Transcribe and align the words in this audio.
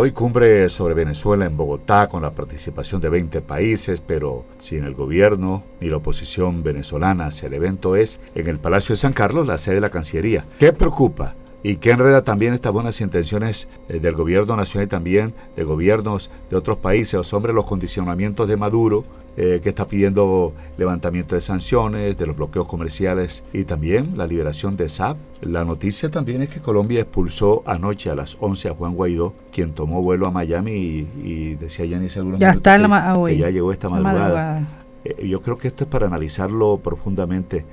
Hoy 0.00 0.12
cumbre 0.12 0.68
sobre 0.68 0.94
Venezuela 0.94 1.44
en 1.44 1.56
Bogotá 1.56 2.06
con 2.06 2.22
la 2.22 2.30
participación 2.30 3.00
de 3.00 3.08
20 3.08 3.40
países, 3.40 4.00
pero 4.00 4.44
sin 4.58 4.84
el 4.84 4.94
gobierno 4.94 5.64
ni 5.80 5.88
la 5.88 5.96
oposición 5.96 6.62
venezolana. 6.62 7.30
El 7.42 7.52
evento 7.52 7.96
es 7.96 8.20
en 8.36 8.46
el 8.46 8.60
Palacio 8.60 8.92
de 8.92 8.98
San 9.00 9.12
Carlos, 9.12 9.44
la 9.44 9.58
sede 9.58 9.74
de 9.74 9.80
la 9.80 9.90
Cancillería. 9.90 10.44
¿Qué 10.56 10.72
preocupa? 10.72 11.34
Y 11.62 11.76
que 11.76 11.90
enreda 11.90 12.22
también 12.22 12.54
estas 12.54 12.72
buenas 12.72 13.00
intenciones 13.00 13.68
eh, 13.88 13.98
del 13.98 14.14
gobierno 14.14 14.56
nacional 14.56 14.86
y 14.86 14.88
también 14.88 15.34
de 15.56 15.64
gobiernos 15.64 16.30
de 16.50 16.56
otros 16.56 16.78
países 16.78 17.26
sobre 17.26 17.52
los 17.52 17.64
condicionamientos 17.64 18.48
de 18.48 18.56
Maduro, 18.56 19.04
eh, 19.36 19.60
que 19.62 19.68
está 19.68 19.86
pidiendo 19.86 20.52
levantamiento 20.76 21.34
de 21.34 21.40
sanciones, 21.40 22.16
de 22.16 22.26
los 22.26 22.36
bloqueos 22.36 22.66
comerciales 22.66 23.44
y 23.52 23.64
también 23.64 24.16
la 24.16 24.26
liberación 24.26 24.76
de 24.76 24.88
SAP. 24.88 25.16
La 25.42 25.64
noticia 25.64 26.10
también 26.10 26.42
es 26.42 26.48
que 26.48 26.60
Colombia 26.60 27.02
expulsó 27.02 27.62
anoche 27.66 28.10
a 28.10 28.14
las 28.14 28.36
11 28.40 28.70
a 28.70 28.74
Juan 28.74 28.94
Guaidó, 28.94 29.34
quien 29.52 29.72
tomó 29.72 30.02
vuelo 30.02 30.26
a 30.26 30.30
Miami 30.30 30.72
y, 30.72 31.54
decía 31.54 31.84
Yanis 31.84 32.16
algunos 32.16 32.40
ya 32.40 32.50
está 32.50 32.78
la 32.78 33.20
que 33.26 33.38
ya 33.38 33.50
llegó 33.50 33.72
esta 33.72 33.88
madrugada. 33.88 34.77
Eh, 35.04 35.26
yo 35.26 35.42
creo 35.42 35.58
que 35.58 35.68
esto 35.68 35.84
es 35.84 35.90
para 35.90 36.06
analizarlo 36.06 36.78
profundamente 36.78 37.64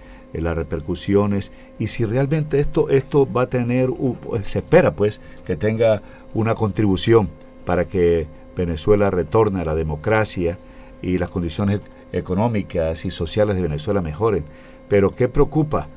las 0.42 0.56
repercusiones 0.56 1.52
y 1.80 1.88
si 1.88 2.06
realmente 2.06 2.60
esto, 2.60 2.90
esto 2.90 3.32
va 3.32 3.44
a 3.44 3.50
tener, 3.50 3.90
se 4.44 4.60
espera 4.60 4.94
pues 4.96 5.22
que 5.46 5.56
tenga 5.56 6.02
una 6.34 6.56
contribución 6.56 7.30
para 7.66 7.86
que 7.88 8.28
Venezuela 8.56 9.10
retorne 9.10 9.62
a 9.62 9.66
la 9.66 9.76
democracia 9.76 10.58
y 11.02 11.18
las 11.18 11.30
condiciones 11.30 11.82
económicas 12.12 13.06
y 13.06 13.12
sociales 13.12 13.56
de 13.56 13.62
Venezuela 13.62 14.02
mejoren. 14.02 14.46
Pero 14.88 15.12
¿qué 15.12 15.28
preocupa? 15.28 15.88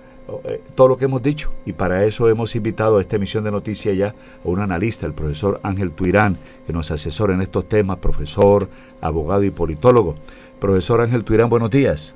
Eh, 0.45 0.60
todo 0.74 0.88
lo 0.88 0.96
que 0.98 1.06
hemos 1.06 1.23
dicho 1.23 1.50
y 1.64 1.73
para 1.73 2.05
eso 2.05 2.28
hemos 2.28 2.55
invitado 2.55 2.98
a 2.98 3.00
esta 3.00 3.16
emisión 3.16 3.45
de 3.45 3.50
noticias 3.50 3.96
ya 3.96 4.09
a 4.09 4.14
un 4.45 4.60
analista, 4.60 5.06
el 5.06 5.14
profesor 5.14 5.59
Ángel 5.62 5.92
Tuirán, 5.92 6.36
que 6.66 6.73
nos 6.73 6.91
asesora 6.91 7.32
en 7.32 7.41
estos 7.41 7.66
temas, 7.66 7.98
profesor, 7.98 8.69
abogado 9.00 9.42
y 9.45 9.50
politólogo. 9.50 10.16
Profesor 10.61 11.00
Ángel 11.00 11.25
Tuirán, 11.25 11.48
buenos 11.48 11.70
días. 11.70 12.14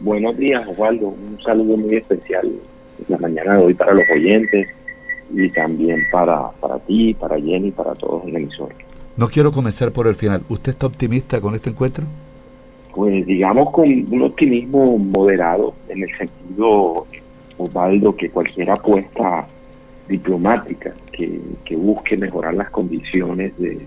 Buenos 0.00 0.36
días, 0.38 0.66
Osvaldo. 0.66 1.08
Un 1.08 1.38
saludo 1.44 1.76
muy 1.76 1.96
especial 1.96 2.46
en 2.46 3.04
la 3.08 3.18
mañana 3.18 3.56
de 3.56 3.64
hoy 3.64 3.74
para 3.74 3.92
los 3.92 4.04
oyentes 4.10 4.72
y 5.34 5.50
también 5.50 6.06
para, 6.10 6.50
para 6.52 6.78
ti, 6.78 7.12
para 7.12 7.38
Jenny, 7.38 7.70
para 7.72 7.92
todos 7.92 8.22
en 8.24 8.30
el 8.30 8.36
emisor. 8.44 8.70
No 9.16 9.28
quiero 9.28 9.52
comenzar 9.52 9.92
por 9.92 10.06
el 10.06 10.14
final. 10.14 10.42
¿Usted 10.48 10.72
está 10.72 10.86
optimista 10.86 11.42
con 11.42 11.54
este 11.54 11.68
encuentro? 11.68 12.06
Pues 12.94 13.26
digamos 13.26 13.70
con 13.70 13.88
un 13.88 14.22
optimismo 14.22 14.98
moderado, 14.98 15.74
en 15.88 16.02
el 16.02 16.16
sentido, 16.16 17.06
Osvaldo, 17.56 18.16
que 18.16 18.30
cualquier 18.30 18.70
apuesta 18.70 19.46
diplomática 20.08 20.92
que, 21.12 21.40
que 21.64 21.76
busque 21.76 22.16
mejorar 22.16 22.54
las 22.54 22.70
condiciones 22.70 23.56
de, 23.58 23.78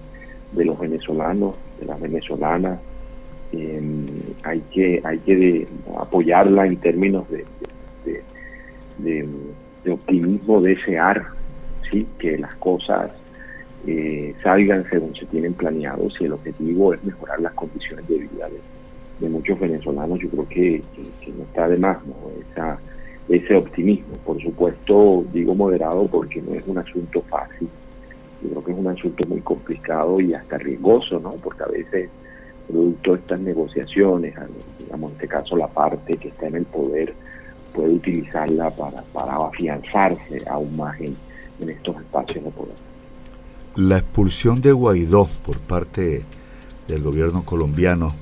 de 0.54 0.66
los 0.66 0.80
venezolanos, 0.80 1.56
de 1.80 1.86
las 1.86 2.00
venezolanas, 2.00 2.80
Em, 3.54 4.08
hay 4.44 4.62
que 4.74 5.00
hay 5.04 5.20
que 5.20 5.68
apoyarla 6.02 6.66
en 6.66 6.78
términos 6.78 7.28
de, 7.30 7.46
de, 8.98 9.92
optimismo, 9.92 10.60
desear 10.60 11.24
¿sí? 11.92 12.08
que 12.18 12.40
las 12.40 12.56
cosas 12.56 13.12
eh, 13.86 14.34
salgan 14.42 14.90
según 14.90 15.14
se 15.16 15.28
tienen 15.28 15.54
planeados 15.54 16.16
si 16.18 16.26
el 16.26 16.34
objetivo 16.34 16.96
es 16.96 17.04
mejorar 17.04 17.42
las 17.42 17.54
condiciones 17.54 18.08
de 18.08 18.18
vida 18.18 18.50
de, 18.50 18.60
muchos 19.20 19.60
venezolanos, 19.60 20.20
yo 20.20 20.30
creo 20.30 20.50
que, 20.50 20.82
no 21.36 21.44
está 21.44 21.68
de 21.70 21.78
más 21.78 21.98
¿no? 22.06 22.16
Esa, 22.52 22.78
ese 23.30 23.56
optimismo. 23.56 24.16
Por 24.26 24.42
supuesto, 24.42 25.24
digo 25.32 25.56
moderado 25.56 26.08
porque 26.08 26.42
no 26.42 26.54
es 26.54 26.64
un 26.68 26.78
asunto 26.78 27.22
fácil, 27.30 27.70
yo 28.44 28.50
creo 28.50 28.64
que 28.64 28.72
es 28.74 28.78
un 28.78 28.88
asunto 28.88 29.28
muy 29.28 29.40
complicado 29.42 30.20
y 30.20 30.34
hasta 30.34 30.58
riesgoso, 30.58 31.20
¿no? 31.20 31.30
porque 31.42 31.64
a 31.64 31.68
veces 31.68 32.10
producto 32.68 33.14
de 33.14 33.20
estas 33.20 33.40
negociaciones, 33.40 34.36
digamos 34.80 35.12
en 35.12 35.16
este 35.16 35.28
caso 35.28 35.56
la 35.58 35.68
parte 35.68 36.16
que 36.16 36.30
está 36.30 36.48
en 36.48 36.56
el 36.56 36.66
poder 36.66 37.14
puede 37.74 37.90
utilizarla 37.90 38.70
para, 38.72 39.02
para 39.02 39.36
afianzarse 39.36 40.44
aún 40.50 40.76
más 40.78 41.00
en, 41.00 41.16
estos 41.68 41.96
espacios 41.96 42.44
de 42.44 42.52
poder. 42.52 42.76
La 43.78 43.98
expulsión 43.98 44.60
de 44.60 44.74
Guaidó 44.74 45.30
por 45.46 45.60
parte 45.60 46.26
del 46.90 47.02
gobierno 47.02 47.46
colombiano, 47.46 48.14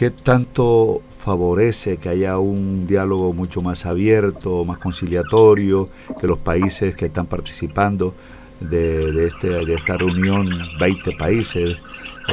¿qué 0.00 0.10
tanto 0.10 1.02
favorece 1.10 1.98
que 1.98 2.08
haya 2.08 2.38
un 2.38 2.86
diálogo 2.86 3.34
mucho 3.34 3.60
más 3.60 3.84
abierto, 3.84 4.64
más 4.64 4.78
conciliatorio, 4.78 5.90
que 6.18 6.26
los 6.26 6.38
países 6.38 6.96
que 6.96 7.04
están 7.04 7.26
participando 7.26 8.14
de, 8.60 9.26
este, 9.26 9.48
de 9.48 9.74
esta 9.74 9.98
reunión, 9.98 10.48
20 10.80 11.12
países, 11.18 11.76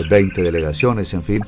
20 0.09 0.43
delegaciones, 0.43 1.13
en 1.13 1.23
fin, 1.23 1.41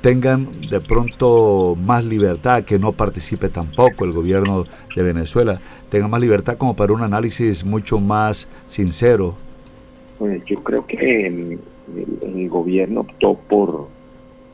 tengan 0.00 0.60
de 0.70 0.78
pronto 0.78 1.74
más 1.74 2.04
libertad, 2.04 2.62
que 2.62 2.78
no 2.78 2.92
participe 2.92 3.48
tampoco 3.48 4.04
el 4.04 4.12
gobierno 4.12 4.64
de 4.94 5.02
Venezuela, 5.02 5.60
tenga 5.88 6.06
más 6.06 6.20
libertad 6.20 6.56
como 6.56 6.76
para 6.76 6.92
un 6.92 7.02
análisis 7.02 7.64
mucho 7.64 7.98
más 7.98 8.46
sincero. 8.68 9.34
Pues 10.18 10.40
yo 10.44 10.62
creo 10.62 10.86
que 10.86 11.26
el, 11.26 12.48
gobierno 12.48 13.00
optó 13.00 13.34
por, 13.34 13.88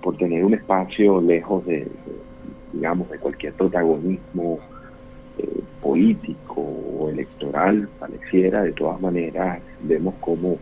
por 0.04 0.18
tener 0.18 0.44
un 0.44 0.52
espacio 0.52 1.18
lejos 1.18 1.64
de, 1.64 1.88
digamos, 2.74 3.10
de 3.10 3.18
cualquier 3.18 3.54
protagonismo 3.54 4.58
eh, 5.38 5.62
político 5.80 6.60
o 6.60 7.08
electoral, 7.08 7.88
pareciera, 7.98 8.62
de 8.62 8.72
todas 8.72 9.00
maneras, 9.00 9.62
vemos 9.80 10.14
como 10.20 10.58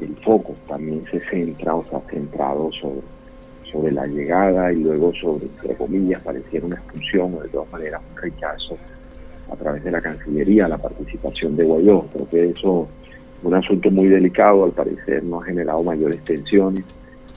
el 0.00 0.14
foco 0.18 0.54
también 0.68 1.04
se 1.10 1.18
centra 1.28 1.74
o 1.74 1.84
se 1.90 1.96
ha 1.96 2.00
centrado 2.08 2.70
sobre, 2.70 3.00
sobre 3.72 3.90
la 3.90 4.06
llegada 4.06 4.72
y 4.72 4.76
luego 4.76 5.12
sobre, 5.14 5.46
entre 5.46 5.74
comillas, 5.74 6.22
pareciera 6.22 6.64
una 6.64 6.76
expulsión 6.76 7.34
o 7.34 7.40
de 7.40 7.48
todas 7.48 7.72
maneras 7.72 8.00
un 8.08 8.22
rechazo 8.22 8.78
a 9.50 9.56
través 9.56 9.82
de 9.82 9.90
la 9.90 10.00
Cancillería 10.00 10.66
a 10.66 10.68
la 10.68 10.78
participación 10.78 11.56
de 11.56 11.64
Guaidó. 11.64 12.06
Creo 12.12 12.28
que 12.28 12.50
eso 12.50 12.88
es 13.40 13.44
un 13.44 13.54
asunto 13.54 13.90
muy 13.90 14.06
delicado, 14.06 14.62
al 14.62 14.70
parecer 14.70 15.24
no 15.24 15.40
ha 15.40 15.44
generado 15.46 15.82
mayores 15.82 16.22
tensiones 16.22 16.84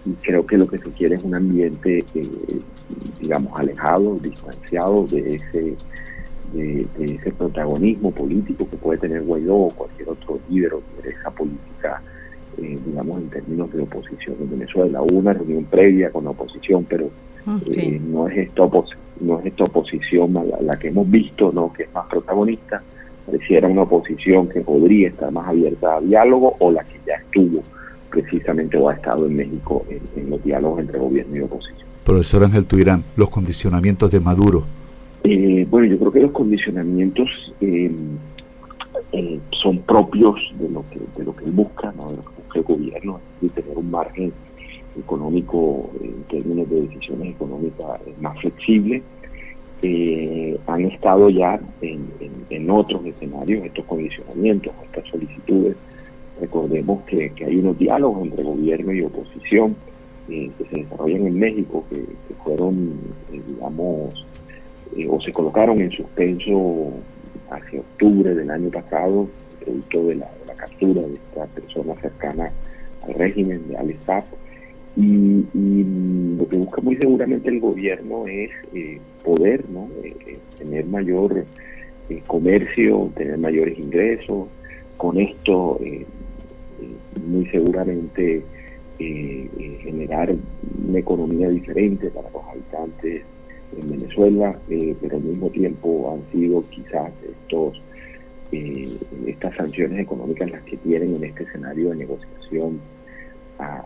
y 0.05 0.13
creo 0.21 0.45
que 0.45 0.57
lo 0.57 0.67
que 0.67 0.79
se 0.79 0.89
quiere 0.91 1.15
es 1.15 1.23
un 1.23 1.35
ambiente, 1.35 2.03
eh, 2.15 2.29
digamos, 3.19 3.59
alejado, 3.59 4.17
distanciado 4.21 5.05
de 5.07 5.35
ese, 5.35 5.75
de, 6.53 6.87
ese 6.99 7.31
protagonismo 7.31 8.11
político 8.11 8.67
que 8.69 8.77
puede 8.77 8.99
tener 8.99 9.23
Guaidó 9.23 9.55
o 9.55 9.69
cualquier 9.69 10.09
otro 10.09 10.39
líder 10.49 10.73
o 10.73 10.81
esa 11.03 11.29
política 11.31 12.01
eh, 12.57 12.77
digamos, 12.85 13.21
en 13.21 13.29
términos 13.29 13.71
de 13.71 13.81
oposición 13.81 14.35
en 14.41 14.49
Venezuela. 14.49 15.01
Hubo 15.01 15.19
una 15.19 15.33
reunión 15.33 15.63
previa 15.65 16.09
con 16.11 16.25
la 16.25 16.31
oposición, 16.31 16.85
pero 16.87 17.09
eh, 17.71 17.99
no 18.03 18.27
es 18.27 18.37
esta 18.37 18.63
no 19.21 19.39
es 19.39 19.45
esta 19.45 19.63
oposición 19.63 20.33
la, 20.61 20.77
que 20.77 20.89
hemos 20.89 21.09
visto, 21.09 21.51
no 21.53 21.71
que 21.71 21.83
es 21.83 21.93
más 21.93 22.07
protagonista. 22.07 22.81
Pareciera 23.25 23.67
una 23.67 23.83
oposición 23.83 24.49
que 24.49 24.61
podría 24.61 25.09
estar 25.09 25.31
más 25.31 25.47
abierta 25.47 25.95
a 25.95 26.01
diálogo 26.01 26.55
o 26.59 26.71
la 26.71 26.83
que 26.83 26.99
ya 27.05 27.15
estuvo 27.15 27.50
precisamente 28.11 28.77
o 28.77 28.89
ha 28.89 28.93
estado 28.93 29.25
en 29.25 29.35
México 29.35 29.85
en, 29.89 30.29
los 30.29 30.43
diálogos 30.43 30.81
entre 30.81 30.99
gobierno 30.99 31.35
y 31.35 31.39
oposición. 31.41 31.87
Profesor 32.03 32.43
Ángel 32.43 32.65
Tuirán, 32.65 33.03
los 33.15 33.29
condicionamientos 33.29 34.11
de 34.11 34.19
Maduro. 34.19 34.65
Eh, 35.23 35.65
bueno, 35.69 35.87
yo 35.87 35.97
creo 35.99 36.11
que 36.11 36.19
los 36.19 36.31
condicionamientos 36.31 37.29
eh, 37.61 37.91
eh, 39.11 39.39
son 39.61 39.79
propios 39.79 40.35
de 40.59 40.69
lo 40.69 40.83
que 40.89 40.99
de 41.17 41.25
lo 41.25 41.35
que 41.35 41.45
él 41.45 41.51
busca, 41.51 41.91
¿no? 41.95 42.09
de 42.09 42.17
lo 42.17 42.23
que 42.23 42.29
busca 42.29 42.59
el 42.59 42.63
gobierno, 42.65 43.19
y 43.41 43.49
tener 43.49 43.77
un 43.77 43.91
margen 43.91 44.33
económico 44.97 45.89
en 46.01 46.23
términos 46.23 46.69
de 46.69 46.81
decisiones 46.81 47.35
económicas 47.35 48.01
más 48.19 48.37
flexible. 48.39 49.01
Eh, 49.83 50.59
han 50.67 50.85
estado 50.85 51.29
ya 51.29 51.59
en, 51.81 52.07
en, 52.51 52.69
otros 52.69 53.03
escenarios 53.03 53.65
estos 53.65 53.83
condicionamientos, 53.85 54.73
estas 54.83 55.07
solicitudes. 55.09 55.75
Recordemos 56.41 57.03
que, 57.03 57.29
que 57.29 57.45
hay 57.45 57.57
unos 57.57 57.77
diálogos 57.77 58.23
entre 58.23 58.43
gobierno 58.43 58.91
y 58.91 59.03
oposición 59.03 59.73
eh, 60.27 60.51
que 60.57 60.65
se 60.65 60.81
desarrollan 60.83 61.27
en 61.27 61.39
México, 61.39 61.85
que, 61.89 62.03
fueron, 62.43 62.99
digamos, 63.31 64.25
o 65.09 65.21
se 65.21 65.31
colocaron 65.31 65.79
en 65.79 65.91
suspenso 65.91 66.91
hacia 67.49 67.79
octubre 67.79 68.33
del 68.35 68.49
año 68.49 68.69
pasado, 68.69 69.27
producto 69.63 70.07
de 70.07 70.15
la, 70.15 70.27
captura 70.57 71.01
de 71.01 71.15
esta 71.15 71.45
persona 71.47 71.95
cercana 71.95 72.51
al 73.07 73.13
régimen 73.15 73.67
de 73.67 73.77
al 73.77 73.89
y, 74.95 75.45
lo 76.37 76.47
que 76.47 76.57
busca 76.57 76.81
muy 76.81 76.95
seguramente 76.97 77.49
el 77.49 77.59
gobierno 77.59 78.27
es 78.27 78.51
eh, 78.73 78.99
poder, 79.23 79.63
¿no? 79.69 79.87
Eh, 80.03 80.15
eh, 80.27 80.39
tener 80.57 80.85
mayor 80.85 81.45
comercio, 82.27 83.09
tener 83.15 83.37
mayores 83.37 83.79
ingresos, 83.79 84.49
con 84.97 85.17
esto 85.17 85.79
muy 87.25 87.45
seguramente 87.47 88.43
generar 88.99 90.31
una 90.87 90.99
economía 90.99 91.49
diferente 91.49 92.11
para 92.11 92.29
los 92.29 92.43
habitantes 92.43 93.23
en 93.79 93.89
Venezuela, 93.89 94.59
eh, 94.69 94.95
pero 95.01 95.17
al 95.17 95.23
mismo 95.23 95.49
tiempo 95.49 96.13
han 96.13 96.31
sido 96.31 96.63
quizás 96.69 97.11
estos 97.23 97.81
estas 99.27 99.55
sanciones 99.55 99.99
económicas 99.99 100.51
las 100.51 100.61
que 100.63 100.75
tienen 100.77 101.15
en 101.15 101.23
este 101.23 101.43
escenario 101.43 101.91
de 101.91 101.95
negociación 101.95 102.81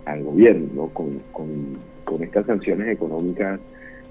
al 0.05 0.23
gobierno. 0.23 0.89
Con, 0.93 1.21
con, 1.31 2.23
estas 2.23 2.45
sanciones 2.45 2.87
económicas 2.87 3.59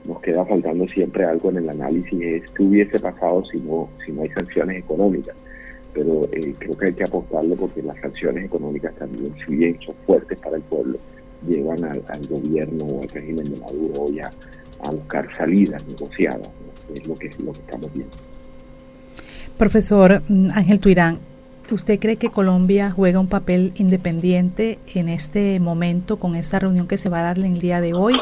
nos 0.06 0.20
queda 0.20 0.44
faltando 0.44 0.86
siempre 0.88 1.24
algo 1.24 1.50
en 1.50 1.56
el 1.56 1.70
análisis, 1.70 2.20
es 2.22 2.50
qué 2.50 2.62
hubiese 2.62 2.98
pasado 3.00 3.44
si 3.46 3.58
no, 3.58 3.88
si 4.04 4.12
no 4.12 4.22
hay 4.22 4.28
sanciones 4.30 4.78
económicas. 4.78 5.34
Pero 5.94 6.28
eh, 6.32 6.54
creo 6.58 6.76
que 6.76 6.86
hay 6.86 6.92
que 6.92 7.04
apostarle 7.04 7.56
porque 7.56 7.82
las 7.82 7.98
sanciones 8.00 8.44
económicas 8.44 8.94
también, 8.96 9.32
si 9.46 9.54
bien 9.54 9.78
son 9.84 9.94
fuertes 10.06 10.38
para 10.38 10.56
el 10.56 10.62
pueblo, 10.62 10.98
llevan 11.46 11.84
al, 11.84 12.02
gobierno 12.28 12.84
o 12.84 13.02
al 13.02 13.08
régimen 13.08 13.50
de 13.50 13.56
Maduro 13.56 14.02
hoy 14.02 14.20
a, 14.20 14.32
buscar 14.90 15.26
salidas 15.36 15.86
negociadas, 15.86 16.48
es 16.94 17.06
lo 17.06 17.14
que, 17.14 17.30
lo 17.38 17.52
que 17.52 17.60
estamos 17.60 17.90
viendo. 17.94 18.14
Profesor 19.56 20.22
mm, 20.28 20.48
Ángel 20.52 20.78
Tuirán, 20.78 21.20
¿Usted 21.70 21.98
cree 21.98 22.16
que 22.16 22.28
Colombia 22.28 22.90
juega 22.90 23.18
un 23.18 23.28
papel 23.28 23.72
independiente 23.76 24.78
en 24.94 25.08
este 25.08 25.58
momento 25.60 26.18
con 26.18 26.34
esta 26.34 26.58
reunión 26.58 26.86
que 26.86 26.98
se 26.98 27.08
va 27.08 27.20
a 27.20 27.22
dar 27.22 27.38
en 27.38 27.54
el 27.54 27.60
día 27.60 27.80
de 27.80 27.94
hoy? 27.94 28.14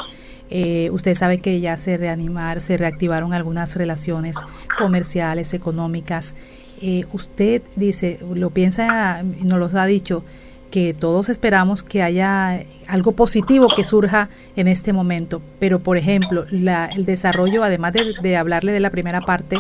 Eh, 0.49 0.91
usted 0.91 1.15
sabe 1.15 1.39
que 1.39 1.61
ya 1.61 1.77
se 1.77 1.97
reanimar, 1.97 2.61
se 2.61 2.77
reactivaron 2.77 3.33
algunas 3.33 3.75
relaciones 3.75 4.37
comerciales, 4.79 5.55
económicas. 5.55 6.37
Eh, 6.85 7.05
usted 7.13 7.63
dice, 7.77 8.19
lo 8.35 8.51
piensa, 8.51 9.23
nos 9.23 9.59
lo 9.59 9.79
ha 9.79 9.87
dicho, 9.87 10.25
que 10.73 10.95
todos 10.95 11.29
esperamos 11.29 11.85
que 11.85 12.03
haya 12.03 12.65
algo 12.89 13.13
positivo 13.13 13.69
que 13.77 13.85
surja 13.85 14.31
en 14.57 14.67
este 14.67 14.93
momento. 14.93 15.43
Pero, 15.61 15.79
por 15.81 15.97
ejemplo, 15.97 16.47
el 16.51 17.05
desarrollo, 17.05 17.63
además 17.63 17.93
de, 17.93 18.37
hablarle 18.37 18.73
de 18.73 18.81
la 18.81 18.91
primera 18.91 19.21
parte 19.21 19.59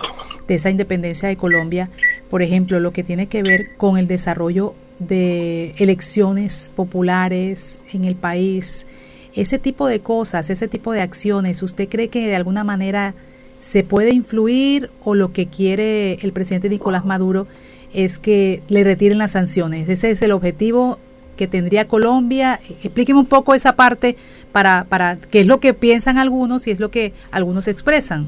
de 0.48 0.54
esa 0.54 0.70
independencia 0.70 1.28
de 1.28 1.36
Colombia, 1.36 1.90
por 2.28 2.42
ejemplo, 2.42 2.80
lo 2.80 2.92
que 2.92 3.04
tiene 3.04 3.28
que 3.28 3.42
ver 3.42 3.76
con 3.76 3.98
el 3.98 4.08
desarrollo 4.08 4.74
de 4.98 5.74
elecciones 5.78 6.72
populares 6.74 7.82
en 7.92 8.04
el 8.04 8.16
país, 8.16 8.86
ese 9.34 9.58
tipo 9.58 9.86
de 9.86 10.00
cosas, 10.00 10.50
ese 10.50 10.66
tipo 10.66 10.92
de 10.92 11.02
acciones, 11.02 11.62
¿usted 11.62 11.88
cree 11.88 12.08
que 12.08 12.26
de 12.26 12.36
alguna 12.36 12.64
manera 12.64 13.14
se 13.62 13.84
puede 13.84 14.12
influir 14.12 14.90
o 15.04 15.14
lo 15.14 15.32
que 15.32 15.46
quiere 15.46 16.14
el 16.14 16.32
presidente 16.32 16.68
Nicolás 16.68 17.04
Maduro 17.04 17.46
es 17.94 18.18
que 18.18 18.60
le 18.66 18.82
retiren 18.82 19.18
las 19.18 19.30
sanciones. 19.30 19.88
Ese 19.88 20.10
es 20.10 20.20
el 20.22 20.32
objetivo 20.32 20.98
que 21.36 21.46
tendría 21.46 21.86
Colombia. 21.86 22.58
Explíqueme 22.82 23.20
un 23.20 23.26
poco 23.26 23.54
esa 23.54 23.76
parte 23.76 24.16
para, 24.50 24.84
para 24.88 25.16
qué 25.16 25.42
es 25.42 25.46
lo 25.46 25.60
que 25.60 25.74
piensan 25.74 26.18
algunos 26.18 26.66
y 26.66 26.72
es 26.72 26.80
lo 26.80 26.90
que 26.90 27.12
algunos 27.30 27.68
expresan. 27.68 28.26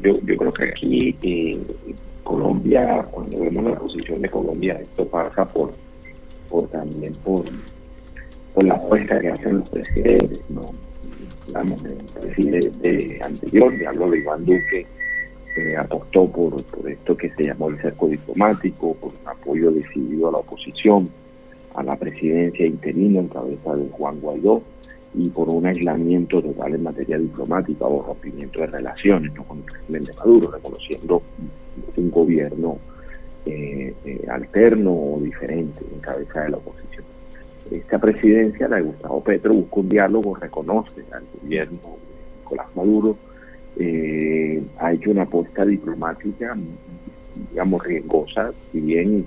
yo, 0.00 0.18
yo 0.22 0.36
creo 0.38 0.52
que 0.52 0.68
aquí 0.70 1.16
eh, 1.20 1.58
Colombia, 2.24 3.06
cuando 3.10 3.38
vemos 3.38 3.64
la 3.64 3.78
posición 3.78 4.22
de 4.22 4.30
Colombia, 4.30 4.78
esto 4.80 5.06
pasa 5.06 5.44
por, 5.44 5.74
por 6.48 6.68
también 6.68 7.12
por, 7.22 7.44
por 8.58 8.66
la 8.66 8.74
apuesta 8.74 9.20
que 9.20 9.28
hacen 9.28 9.58
los 9.58 9.68
presidentes, 9.68 10.40
¿no? 10.50 10.72
el 11.54 12.20
presidente 12.20 13.20
anterior, 13.22 13.72
hablo 13.86 14.10
de 14.10 14.18
Iván 14.18 14.44
Duque, 14.44 14.84
apostó 15.78 16.26
por, 16.26 16.64
esto 16.88 17.16
que 17.16 17.30
se 17.30 17.44
llamó 17.44 17.68
el 17.68 17.80
cerco 17.80 18.08
diplomático, 18.08 18.94
por 18.94 19.12
un 19.12 19.28
apoyo 19.28 19.70
decidido 19.70 20.28
a 20.28 20.32
la 20.32 20.38
oposición, 20.38 21.08
a 21.76 21.84
la 21.84 21.94
presidencia 21.94 22.66
interina 22.66 23.20
en 23.20 23.28
cabeza 23.28 23.76
de 23.76 23.88
Juan 23.90 24.18
Guaidó 24.20 24.60
y 25.14 25.28
por 25.28 25.48
un 25.50 25.64
aislamiento 25.64 26.42
total 26.42 26.74
en 26.74 26.82
materia 26.82 27.16
diplomática 27.16 27.86
o 27.86 28.02
rompimiento 28.02 28.58
de 28.58 28.66
relaciones 28.66 29.32
con 29.34 29.58
el 29.58 29.64
presidente 29.64 30.12
Maduro, 30.18 30.50
reconociendo 30.50 31.22
un 31.96 32.10
gobierno 32.10 32.78
eh, 33.46 33.94
eh, 34.04 34.26
alterno 34.28 34.92
o 34.92 35.20
diferente 35.22 35.84
en 35.92 36.00
cabeza 36.00 36.40
de 36.40 36.50
la 36.50 36.56
oposición. 36.56 36.87
Esta 37.70 37.98
presidencia, 37.98 38.68
la 38.68 38.76
de 38.76 38.82
Gustavo 38.82 39.22
Petro, 39.22 39.54
busca 39.54 39.80
un 39.80 39.88
diálogo, 39.88 40.34
reconoce 40.36 41.04
al 41.12 41.24
gobierno 41.40 41.78
de 41.78 42.40
Nicolás 42.40 42.66
Maduro, 42.74 43.16
eh, 43.76 44.62
ha 44.78 44.92
hecho 44.92 45.10
una 45.10 45.22
apuesta 45.22 45.64
diplomática, 45.64 46.56
digamos, 47.50 47.84
riesgosa, 47.84 48.52
si 48.72 48.80
bien 48.80 49.26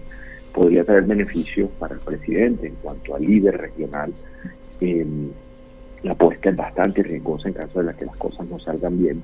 podría 0.54 0.84
traer 0.84 1.04
beneficios 1.04 1.70
para 1.80 1.96
el 1.96 2.02
presidente 2.02 2.68
en 2.68 2.76
cuanto 2.76 3.16
al 3.16 3.26
líder 3.26 3.58
regional. 3.58 4.14
Eh, 4.82 5.06
la 6.04 6.14
apuesta 6.14 6.50
es 6.50 6.56
bastante 6.56 7.04
riesgosa 7.04 7.48
en 7.48 7.54
caso 7.54 7.80
de 7.80 7.86
la 7.86 7.94
que 7.94 8.06
las 8.06 8.18
cosas 8.18 8.48
no 8.48 8.60
salgan 8.60 8.98
bien. 9.02 9.22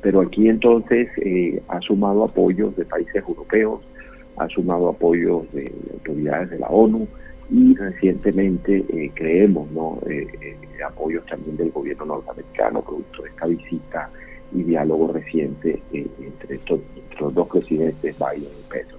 Pero 0.00 0.20
aquí 0.20 0.48
entonces 0.48 1.08
eh, 1.18 1.60
ha 1.68 1.80
sumado 1.80 2.24
apoyos 2.24 2.76
de 2.76 2.84
países 2.84 3.16
europeos, 3.16 3.80
ha 4.38 4.48
sumado 4.48 4.88
apoyos 4.88 5.50
de, 5.52 5.72
autoridades 5.94 6.50
de 6.50 6.58
la 6.58 6.68
ONU 6.68 7.06
y 7.50 7.74
recientemente 7.74 8.84
eh, 8.88 9.10
creemos 9.14 9.70
no 9.72 9.98
apoyos 10.86 11.24
también 11.26 11.56
del 11.56 11.70
gobierno 11.70 12.04
norteamericano 12.04 12.82
producto 12.82 13.22
de 13.22 13.28
esta 13.30 13.46
visita 13.46 14.10
y 14.52 14.62
diálogo 14.62 15.12
reciente 15.12 15.80
entre, 15.92 16.56
estos, 16.56 16.80
los 17.20 17.34
dos 17.34 17.48
presidentes 17.48 18.16
Biden 18.18 18.50
y 18.58 18.70
Petro. 18.70 18.98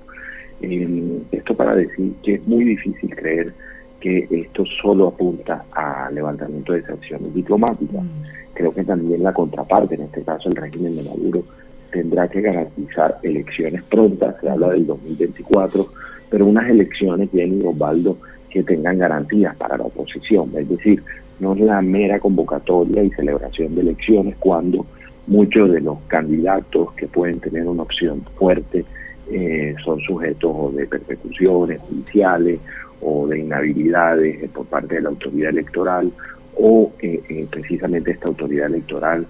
Eh, 0.62 1.22
esto 1.32 1.56
para 1.56 1.76
decir 1.76 2.14
que 2.24 2.36
es 2.36 2.48
muy 2.48 2.64
difícil 2.66 3.16
creer 3.16 3.54
que 4.00 4.28
esto 4.30 4.64
solo 4.82 5.08
apunta 5.08 5.66
a 5.74 6.10
levantamiento 6.12 6.74
de 6.74 6.84
sanciones 6.84 7.34
diplomáticas. 7.34 8.04
Mm. 8.04 8.54
Creo 8.54 8.74
que 8.74 8.84
también 8.84 9.24
la 9.24 9.34
contraparte, 9.34 9.96
en 9.96 10.02
este 10.02 10.22
caso 10.24 10.50
el 10.50 10.56
régimen 10.56 10.96
de 10.96 11.04
Maduro, 11.04 11.44
tendrá 11.92 12.28
que 12.28 12.42
garantizar 12.42 13.18
elecciones 13.24 13.84
prontas, 13.84 14.36
se 14.42 14.50
habla 14.50 14.70
del 14.70 14.86
2024, 14.86 15.88
pero 16.30 16.46
unas 16.46 16.70
elecciones, 16.70 17.30
Jenny 17.32 17.64
Osvaldo, 17.66 18.18
que 18.50 18.64
tengan 18.64 18.98
garantías 18.98 19.56
para 19.56 19.78
la 19.78 19.86
oposición, 19.86 20.52
es 20.58 20.70
decir, 20.70 21.04
no 21.40 21.54
es 21.54 21.62
la 21.62 21.82
mera 21.82 22.20
convocatoria 22.20 23.04
y 23.04 23.10
celebración 23.12 23.76
de 23.76 23.82
elecciones 23.82 24.36
cuando 24.40 24.86
muchos 25.28 25.72
de 25.72 25.80
los 25.82 26.00
candidatos 26.08 26.92
que 26.94 27.08
pueden 27.08 27.40
tener 27.40 27.66
una 27.66 27.84
opción 27.84 28.24
fuerte 28.36 28.84
eh, 29.32 29.76
son 29.84 30.00
sujetos 30.02 30.76
de 30.76 30.88
persecuciones 30.88 31.80
judiciales 31.82 32.60
o 33.02 33.28
de 33.28 33.40
inhabilidades 33.40 34.44
eh, 34.44 34.50
por 34.52 34.66
parte 34.66 34.96
de 34.96 35.02
la 35.02 35.10
autoridad 35.10 35.52
electoral 35.52 36.12
o 36.56 36.92
eh, 37.00 37.48
precisamente 37.50 38.12
esta 38.12 38.28
autoridad 38.28 38.66
electoral 38.66 39.28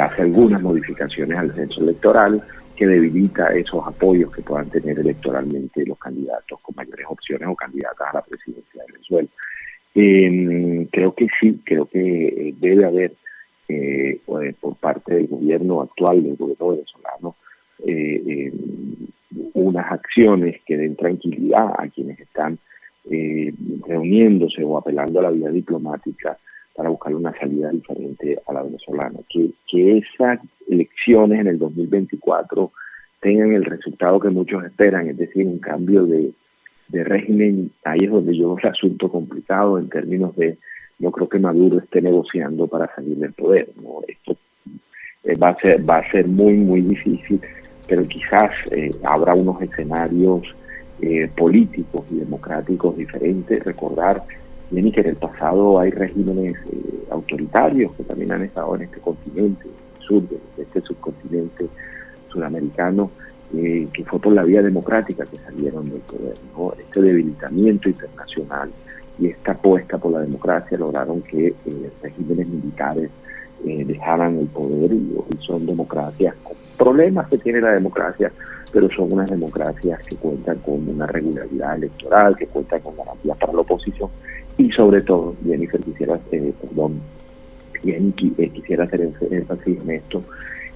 hace 0.00 0.22
algunas 0.22 0.60
modificaciones 0.62 1.38
al 1.38 1.54
censo 1.54 1.82
electoral 1.82 2.42
que 2.76 2.86
debilita 2.86 3.54
esos 3.54 3.86
apoyos 3.86 4.34
que 4.34 4.42
puedan 4.42 4.70
tener 4.70 4.98
electoralmente 4.98 5.84
los 5.84 5.98
candidatos 5.98 6.58
con 6.60 6.74
mayores 6.76 7.06
opciones 7.08 7.48
o 7.48 7.54
candidatas 7.54 8.08
a 8.10 8.16
la 8.16 8.22
presidencia 8.22 8.82
de 8.82 8.92
Venezuela. 8.92 9.28
Em, 9.94 10.86
creo 10.86 11.14
que 11.14 11.26
sí, 11.40 11.60
creo 11.64 11.86
que 11.86 12.54
debe 12.58 12.84
haber 12.84 13.12
por 14.60 14.74
parte 14.76 15.14
del 15.14 15.28
gobierno 15.28 15.82
actual, 15.82 16.22
del 16.22 16.36
gobierno 16.36 16.70
venezolano, 16.70 17.36
eh, 17.86 18.52
unas 19.54 19.92
acciones 19.92 20.60
que 20.66 20.76
den 20.76 20.96
tranquilidad 20.96 21.74
a 21.78 21.88
quienes 21.88 22.18
están 22.20 22.58
eh, 23.10 23.52
reuniéndose 23.86 24.62
o 24.64 24.76
apelando 24.76 25.20
a 25.20 25.24
la 25.24 25.30
vía 25.30 25.50
diplomática 25.50 26.38
para 26.80 26.88
buscar 26.88 27.14
una 27.14 27.38
salida 27.38 27.68
diferente 27.70 28.38
a 28.46 28.54
la 28.54 28.62
venezolana. 28.62 29.18
Que, 29.28 29.50
que 29.70 29.98
esas 29.98 30.40
elecciones 30.66 31.40
en 31.40 31.48
el 31.48 31.58
2024 31.58 32.72
tengan 33.20 33.52
el 33.52 33.66
resultado 33.66 34.18
que 34.18 34.30
muchos 34.30 34.64
esperan, 34.64 35.08
es 35.08 35.18
decir, 35.18 35.46
un 35.46 35.58
cambio 35.58 36.06
de, 36.06 36.32
de 36.88 37.04
régimen, 37.04 37.70
ahí 37.84 37.98
es 38.00 38.10
donde 38.10 38.34
yo 38.34 38.54
veo 38.54 38.58
el 38.62 38.70
asunto 38.70 39.10
complicado 39.10 39.78
en 39.78 39.90
términos 39.90 40.34
de, 40.36 40.56
no 41.00 41.10
creo 41.10 41.28
que 41.28 41.38
Maduro 41.38 41.80
esté 41.80 42.00
negociando 42.00 42.66
para 42.66 42.94
salir 42.94 43.18
del 43.18 43.34
poder, 43.34 43.68
¿no? 43.82 44.00
Esto 44.08 44.38
eh, 45.24 45.34
va 45.36 45.50
a 45.50 45.60
ser, 45.60 45.88
va 45.88 45.98
a 45.98 46.10
ser 46.10 46.26
muy, 46.26 46.54
muy 46.54 46.80
difícil 46.80 47.40
pero 47.90 48.06
quizás 48.06 48.52
eh, 48.70 48.92
habrá 49.02 49.34
unos 49.34 49.60
escenarios 49.60 50.42
eh, 51.02 51.28
políticos 51.36 52.06
y 52.08 52.20
democráticos 52.20 52.96
diferentes. 52.96 53.64
Recordar, 53.64 54.22
bien 54.70 54.92
que 54.92 55.00
en 55.00 55.08
el 55.08 55.16
pasado 55.16 55.78
hay 55.78 55.90
regímenes 55.90 56.56
eh, 56.72 57.04
autoritarios 57.10 57.92
que 57.96 58.04
también 58.04 58.32
han 58.32 58.42
estado 58.42 58.76
en 58.76 58.82
este 58.82 59.00
continente, 59.00 59.66
sur, 59.98 60.22
de 60.28 60.38
este 60.62 60.80
subcontinente 60.80 61.66
sudamericano, 62.28 63.10
que 63.52 64.04
fue 64.06 64.20
por 64.20 64.32
la 64.32 64.44
vía 64.44 64.62
democrática 64.62 65.26
que 65.26 65.36
salieron 65.38 65.90
del 65.90 66.00
poder. 66.02 66.36
Este 66.78 67.02
debilitamiento 67.02 67.88
internacional 67.88 68.70
y 69.18 69.26
esta 69.26 69.52
apuesta 69.52 69.98
por 69.98 70.12
la 70.12 70.20
democracia 70.20 70.78
lograron 70.78 71.20
que 71.22 71.52
regímenes 72.00 72.46
militares 72.46 73.10
dejaran 73.64 74.38
el 74.38 74.46
poder 74.46 74.92
y 74.92 75.16
son 75.46 75.66
democracias 75.66 76.34
problemas 76.76 77.28
que 77.28 77.36
tiene 77.36 77.60
la 77.60 77.72
democracia, 77.72 78.32
pero 78.72 78.88
son 78.90 79.12
unas 79.12 79.30
democracias 79.30 80.02
que 80.04 80.16
cuentan 80.16 80.58
con 80.58 80.88
una 80.88 81.06
regularidad 81.06 81.76
electoral, 81.76 82.36
que 82.36 82.46
cuentan 82.46 82.80
con 82.80 82.96
garantías 82.96 83.36
para 83.36 83.52
la 83.52 83.60
oposición 83.60 84.08
y 84.60 84.70
sobre 84.72 85.00
todo, 85.00 85.34
Jennifer 85.44 85.80
quisiera, 85.80 86.20
eh, 86.32 86.52
perdón, 86.60 87.00
eh, 87.84 88.50
quisiera 88.52 88.84
hacer 88.84 89.00
énfasis 89.30 89.78
en 89.82 89.90
esto, 89.90 90.22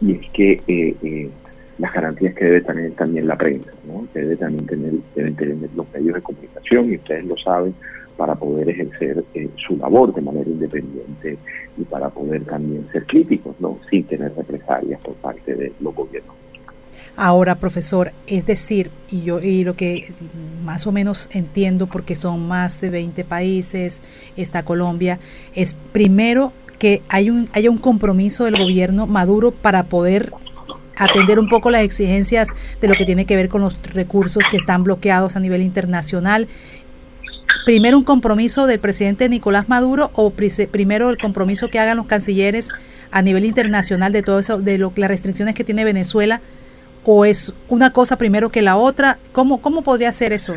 y 0.00 0.12
es 0.12 0.30
que 0.30 0.62
eh, 0.66 1.30
las 1.78 1.92
garantías 1.92 2.34
que 2.34 2.44
debe 2.46 2.60
tener 2.62 2.92
también 2.92 3.26
la 3.26 3.36
prensa, 3.36 3.70
¿no? 3.86 4.06
que 4.12 4.20
debe 4.20 4.36
también 4.36 4.66
tener, 4.66 4.92
deben 5.14 5.36
tener 5.36 5.56
los 5.76 5.92
medios 5.92 6.14
de 6.14 6.22
comunicación, 6.22 6.92
y 6.92 6.96
ustedes 6.96 7.26
lo 7.26 7.36
saben, 7.36 7.74
para 8.16 8.35
poder 8.35 8.68
ejercer 8.68 9.25
eh, 9.35 9.49
su 9.66 9.76
labor 9.76 10.14
de 10.14 10.21
manera 10.21 10.49
independiente 10.49 11.38
y 11.76 11.83
para 11.85 12.11
poder 12.11 12.44
también 12.44 12.87
ser 12.92 13.06
críticos, 13.06 13.56
¿no? 13.59 13.76
sin 13.90 14.04
tener 14.04 14.35
represalias 14.35 15.00
por 15.00 15.14
parte 15.16 15.54
de 15.54 15.73
los 15.80 15.94
gobiernos. 15.94 16.35
Ahora, 17.16 17.54
profesor, 17.56 18.12
es 18.26 18.44
decir, 18.44 18.90
y 19.09 19.23
yo 19.23 19.40
y 19.40 19.62
lo 19.62 19.75
que 19.75 20.12
más 20.64 20.85
o 20.87 20.92
menos 20.92 21.28
entiendo 21.33 21.87
porque 21.87 22.16
son 22.16 22.49
más 22.49 22.80
de 22.80 22.90
20 22.90 23.25
países, 23.25 24.02
está 24.37 24.64
Colombia, 24.64 25.21
es 25.54 25.75
primero 25.92 26.52
que 26.80 27.02
hay 27.09 27.30
un, 27.30 27.49
haya 27.52 27.71
un 27.71 27.78
compromiso 27.78 28.44
del 28.44 28.59
gobierno 28.59 29.06
Maduro 29.06 29.52
para 29.52 29.85
poder 29.85 30.33
atender 30.97 31.38
un 31.38 31.49
poco 31.49 31.71
las 31.71 31.83
exigencias 31.83 32.49
de 32.80 32.88
lo 32.88 32.94
que 32.94 33.04
tiene 33.04 33.26
que 33.26 33.37
ver 33.37 33.49
con 33.49 33.62
los 33.62 33.80
recursos 33.92 34.44
que 34.50 34.56
están 34.56 34.85
bloqueados 34.85 35.37
a 35.37 35.40
nivel 35.40 35.62
internacional. 35.62 36.49
Primero 37.64 37.97
un 37.97 38.04
compromiso 38.04 38.66
del 38.66 38.78
presidente 38.78 39.28
Nicolás 39.28 39.68
Maduro 39.68 40.11
o 40.14 40.30
primero 40.30 41.11
el 41.11 41.18
compromiso 41.18 41.68
que 41.68 41.78
hagan 41.78 41.97
los 41.97 42.06
cancilleres 42.06 42.71
a 43.11 43.23
nivel 43.23 43.44
internacional 43.44 44.12
de 44.12 44.23
todo 44.23 44.38
eso, 44.38 44.61
de 44.61 44.76
lo, 44.78 44.92
las 44.97 45.09
restricciones 45.09 45.54
que 45.54 45.64
tiene 45.64 45.85
Venezuela 45.85 46.40
o 47.04 47.25
es 47.25 47.54
una 47.68 47.90
cosa 47.90 48.16
primero 48.16 48.50
que 48.50 48.62
la 48.62 48.76
otra. 48.76 49.18
¿Cómo, 49.33 49.61
cómo 49.61 49.83
podría 49.83 50.12
ser 50.12 50.33
eso? 50.33 50.54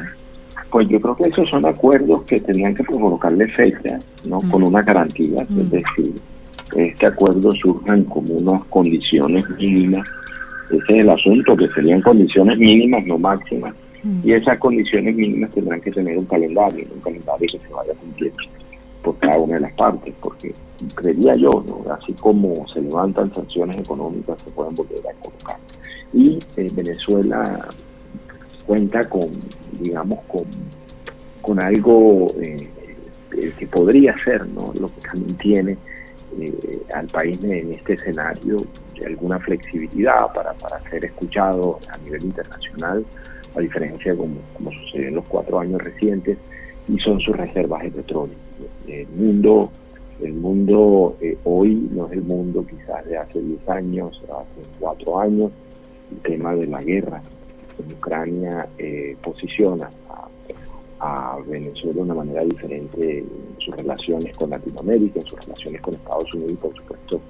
Pues 0.70 0.88
yo 0.90 1.00
creo 1.00 1.16
que 1.16 1.30
esos 1.30 1.50
son 1.50 1.66
acuerdos 1.66 2.24
que 2.24 2.42
tenían 2.42 2.76
que 2.76 2.84
provocarle 2.84 3.48
fecha, 3.48 4.00
¿no? 4.26 4.42
Con 4.50 4.64
una 4.64 4.82
garantía, 4.82 5.44
es 5.44 5.72
decir, 5.72 6.14
este 6.76 7.06
acuerdo 7.06 7.54
surjan 7.54 8.04
como 8.04 8.34
unas 8.34 8.66
condiciones 8.66 9.50
mínimas 9.52 10.06
ese 10.70 10.94
es 10.94 11.00
el 11.00 11.10
asunto, 11.10 11.56
que 11.56 11.70
serían 11.70 12.02
condiciones 12.02 12.58
mínimas, 12.58 13.06
no 13.06 13.18
máximas. 13.18 13.74
Y 14.24 14.32
esas 14.32 14.60
condiciones 14.60 15.16
mínimas 15.16 15.50
tendrán 15.52 15.82
que 15.82 15.92
tener 15.92 16.18
un 16.18 16.26
calendario, 16.26 16.86
un 16.94 17.02
calendario 17.02 17.48
que 17.52 17.68
se 17.68 17.74
vaya 17.74 17.94
cumpliendo 17.94 18.40
por 19.04 19.18
cada 19.18 19.38
una 19.38 19.56
de 19.56 19.62
las 19.62 19.74
partes, 19.74 20.14
porque 20.22 20.54
creería 20.96 21.36
yo, 21.36 21.64
¿no? 21.68 21.84
así 21.92 22.14
como 22.14 22.68
se 22.68 22.82
levantan 22.82 23.34
sanciones 23.34 23.78
económicas, 23.80 24.38
se 24.44 24.52
pueden 24.52 24.76
volver 24.76 25.00
a 25.00 25.14
colocar. 25.22 25.58
Y 26.14 26.40
eh, 26.58 26.70
Venezuela 26.74 27.68
cuenta 28.66 29.08
con, 29.08 29.30
digamos, 29.80 30.20
con, 30.26 30.44
con 31.42 31.60
algo 31.60 32.34
eh, 32.42 32.70
que 33.58 33.68
podría 33.68 34.16
ser, 34.24 34.46
¿no? 34.48 34.74
lo 34.80 34.88
que 34.88 35.02
también 35.02 35.38
tiene 35.38 35.78
eh, 36.40 36.82
al 36.94 37.08
país 37.08 37.38
en 37.44 37.74
este 37.74 37.94
escenario 37.94 38.66
alguna 39.06 39.40
flexibilidad 39.40 40.34
para, 40.34 40.54
para 40.54 40.80
ser 40.90 41.06
escuchado 41.06 41.80
a 41.94 41.98
nivel 42.00 42.26
internacional, 42.26 43.06
a 43.56 43.60
diferencia 43.60 44.12
de 44.12 44.18
como, 44.18 44.36
como 44.54 44.72
sucedió 44.72 45.08
en 45.08 45.16
los 45.16 45.28
cuatro 45.28 45.60
años 45.60 45.82
recientes, 45.82 46.38
y 46.88 46.98
son 47.00 47.20
sus 47.20 47.36
reservas 47.36 47.84
de 47.84 47.92
petróleo. 47.92 48.36
El 48.88 49.08
mundo, 49.10 49.70
el 50.22 50.34
mundo 50.34 51.18
eh, 51.22 51.38
hoy 51.44 51.90
no 51.92 52.08
es 52.08 52.14
el 52.14 52.22
mundo 52.22 52.66
quizás 52.66 53.06
de 53.06 53.18
hace 53.18 53.42
10 53.42 53.70
años, 53.70 54.22
hace 54.24 54.80
cuatro 54.80 55.20
años. 55.20 55.52
El 56.12 56.18
tema 56.20 56.56
de 56.56 56.68
la 56.68 56.82
guerra 56.82 57.22
en 57.80 57.94
Ucrania 57.94 58.68
eh, 58.78 59.16
posiciona 59.22 59.90
a 61.00 61.38
Venezuela 61.46 61.94
de 61.94 62.02
una 62.02 62.14
manera 62.16 62.44
diferente 62.44 63.20
en 63.20 63.28
sus 63.60 63.76
relaciones 63.76 64.36
con 64.36 64.50
Latinoamérica, 64.50 65.20
en 65.20 65.28
sus 65.28 65.40
relaciones 65.42 65.82
con 65.82 65.94
Estados 65.94 66.34
Unidos 66.34 66.54
y 66.54 66.56
por 66.56 66.76
supuesto 66.76 67.22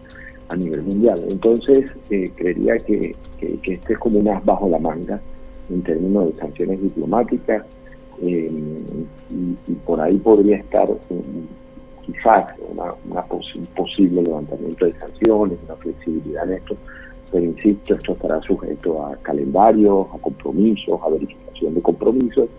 a 0.50 0.56
nivel 0.56 0.84
mundial. 0.84 1.26
Entonces, 1.30 1.92
eh, 2.10 2.32
creería 2.36 2.78
que, 2.78 3.14
que, 3.40 3.74
este 3.74 3.94
es 3.94 4.00
como 4.00 4.20
una 4.20 4.40
bajo 4.40 4.70
la 4.70 4.80
manga 4.80 5.20
en 5.70 5.82
términos 5.84 6.34
de 6.34 6.40
sanciones 6.40 6.82
diplomáticas 6.82 7.66
eh, 8.22 8.52
y, 9.68 9.74
por 9.86 10.02
ahí 10.02 10.18
podría 10.18 10.58
estar 10.58 10.88
quizás 12.06 12.54
una, 12.70 12.94
un 13.04 13.66
posible 13.76 14.24
levantamiento 14.24 14.86
de 14.86 14.94
sanciones, 14.94 15.60
una 15.66 15.76
flexibilidad 15.76 16.50
en 16.50 16.58
esto, 16.58 16.76
pero 17.32 17.44
insisto, 17.44 17.96
esto 17.96 18.14
estará 18.14 18.42
sujeto 18.42 19.06
a 19.06 19.16
calendarios, 19.18 20.08
a 20.14 20.18
compromisos, 20.20 21.00
a 21.04 21.10
verificación 21.10 21.76
de 21.76 21.82
compromisos 21.82 22.50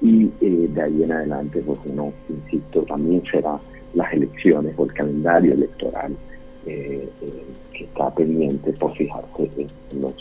y 0.00 0.30
eh, 0.40 0.68
de 0.72 0.82
ahí 0.82 1.02
en 1.02 1.12
adelante, 1.12 1.62
pues 1.64 1.78
uno, 1.86 2.12
insisto, 2.28 2.82
también 2.82 3.22
será 3.30 3.58
las 3.94 4.12
elecciones 4.12 4.74
o 4.76 4.84
el 4.84 4.92
calendario 4.92 5.54
electoral 5.54 6.16
eh, 6.66 7.08
que 7.72 7.84
está 7.84 8.10
pendiente 8.14 8.72
por 8.72 8.94
fijarse 8.94 9.50
en 9.90 10.00
los 10.00 10.14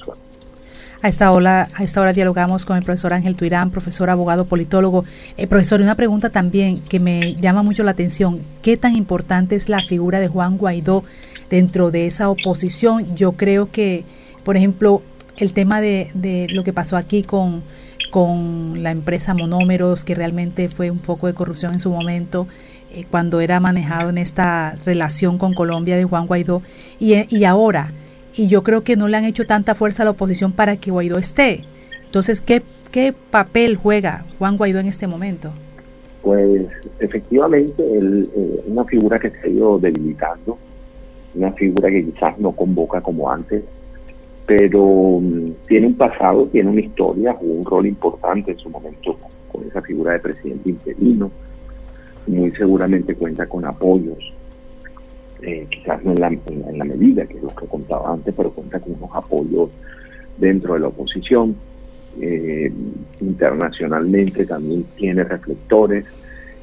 a 1.03 1.10
esta, 1.10 1.29
hora, 1.33 1.67
a 1.75 1.83
esta 1.83 2.00
hora 2.00 2.13
dialogamos 2.13 2.65
con 2.65 2.77
el 2.77 2.83
profesor 2.83 3.12
Ángel 3.12 3.36
Tuirán, 3.36 3.72
profesor 3.72 4.10
abogado 4.10 4.45
politólogo. 4.45 5.03
Eh, 5.36 5.48
profesor, 5.48 5.81
una 5.81 5.95
pregunta 5.95 6.29
también 6.29 6.79
que 6.79 7.01
me 7.01 7.36
llama 7.36 7.62
mucho 7.62 7.83
la 7.83 7.91
atención. 7.91 8.39
¿Qué 8.62 8.77
tan 8.77 8.95
importante 8.95 9.57
es 9.57 9.67
la 9.67 9.81
figura 9.81 10.22
de 10.22 10.29
Juan 10.29 10.57
Guaidó 10.57 11.03
dentro 11.50 11.91
de 11.91 12.07
esa 12.07 12.29
oposición? 12.29 13.17
Yo 13.17 13.33
creo 13.33 13.69
que, 13.69 14.05
por 14.45 14.55
ejemplo, 14.55 15.01
el 15.36 15.51
tema 15.51 15.81
de, 15.81 16.10
de 16.13 16.48
lo 16.50 16.63
que 16.63 16.72
pasó 16.72 16.95
aquí 16.95 17.22
con 17.22 17.63
la 18.81 18.91
empresa 18.91 19.33
Monómeros, 19.33 20.05
que 20.05 20.15
realmente 20.15 20.69
fue 20.69 20.89
un 20.89 21.00
poco 21.00 21.27
de 21.27 21.33
corrupción 21.33 21.74
en 21.74 21.81
su 21.81 21.91
momento, 21.91 22.48
eh, 22.93 23.03
cuando 23.12 23.41
era 23.41 23.60
manejado 23.60 24.10
en 24.10 24.19
esta 24.19 24.77
relación 24.86 25.38
con 25.38 25.53
Colombia 25.53 25.98
de 25.98 26.05
Juan 26.05 26.27
Guaidó, 26.27 26.62
y 26.98 27.43
ahora. 27.43 27.91
Y 28.36 28.48
yo 28.48 28.63
creo 28.63 28.84
que 28.84 28.96
no 28.96 29.08
le 29.08 29.18
han 29.18 29.25
hecho 29.25 29.46
tanta 29.46 29.75
fuerza 29.75 30.04
a 30.04 30.06
la 30.06 30.12
oposición 30.12 30.52
para 30.52 30.78
que 30.78 30.92
Guaidó 30.92 31.18
esté. 31.18 31.63
Entonces, 32.06 32.42
¿qué, 32.42 32.63
papel 33.32 33.75
juega 33.75 34.25
Juan 34.38 34.58
Guaidó 34.58 34.80
en 34.80 34.88
este 34.88 35.08
momento? 35.08 35.52
Pues 36.22 36.68
efectivamente, 37.00 37.84
él, 37.84 38.30
eh, 38.36 38.63
una 38.68 38.86
figura 38.86 39.20
que 39.20 39.30
se 39.30 39.38
ha 39.44 39.48
ido 39.48 39.78
debilitando, 39.78 40.58
una 41.36 41.52
figura 41.54 41.90
que 41.90 42.06
quizás 42.06 42.38
no 42.40 42.52
convoca 42.52 43.02
como 43.02 43.30
antes, 43.30 43.63
pero 44.46 45.20
mm, 45.22 45.52
tiene 45.68 45.88
un 45.88 45.96
pasado, 45.96 46.46
tiene 46.48 46.70
una 46.70 46.82
historia, 46.82 47.34
jugó 47.34 47.54
un 47.54 47.66
rol 47.66 47.88
importante 47.88 48.52
en 48.52 48.58
su 48.58 48.70
momento 48.70 49.18
con 49.52 49.66
esa 49.68 49.82
figura 49.82 50.13
de 50.13 50.20
presidente 50.20 50.70
interino, 50.70 51.32
muy 52.28 52.52
seguramente 52.52 53.16
cuenta 53.16 53.46
con 53.46 53.66
apoyos, 53.66 54.34
eh, 55.44 55.68
quizás 55.70 56.04
no 56.04 56.12
en 56.12 56.22
la, 56.22 56.28
en, 56.28 56.78
la, 56.78 56.86
medida 56.86 57.26
que 57.26 57.40
los 57.42 57.54
que 57.54 57.66
contaba 57.68 58.14
antes, 58.14 58.34
pero 58.36 58.52
cuenta 58.52 58.80
con 58.80 58.94
unos 58.94 59.10
apoyos 59.14 59.70
dentro 60.38 60.74
de 60.74 60.80
la 60.80 60.88
oposición. 60.88 61.56
Eh, 62.22 62.72
internacionalmente 63.22 64.46
también 64.46 64.86
tiene 64.96 65.24
reflectores. 65.24 66.06